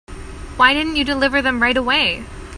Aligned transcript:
Why 0.57 0.73
didn't 0.73 0.95
you 0.95 1.03
deliver 1.05 1.43
them 1.43 1.61
right 1.61 1.77
away? 1.77 2.25